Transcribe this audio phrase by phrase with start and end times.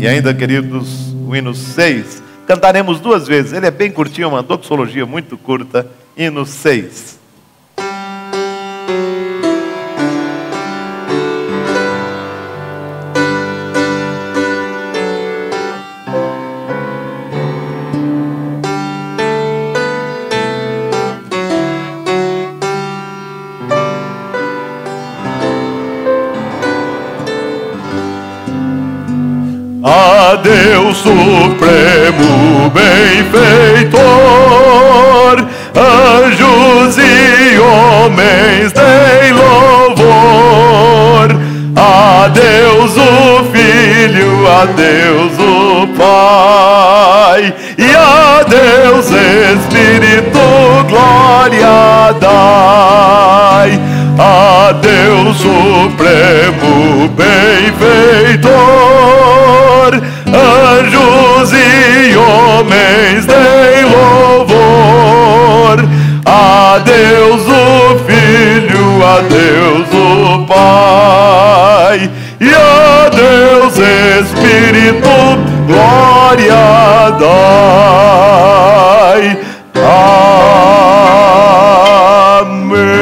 [0.00, 3.52] E ainda, queridos, o hino 6, cantaremos duas vezes.
[3.52, 5.86] Ele é bem curtinho, uma doxologia muito curta.
[6.16, 7.19] Hino 6.
[29.82, 34.00] A Deus supremo benfeitor,
[35.74, 40.08] anjos e homens dei louvor,
[41.76, 50.40] a Deus o Filho, a Deus o Pai, e a Deus Espírito
[50.88, 53.80] glória dai,
[54.18, 58.09] a Deus supremo benfeitor,
[69.20, 75.08] a Deus o Pai, e a Deus Espírito
[75.66, 78.40] glória dai.
[82.40, 83.00] Amém.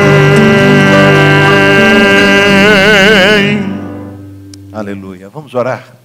[4.72, 5.28] Aleluia.
[5.28, 5.97] Vamos orar.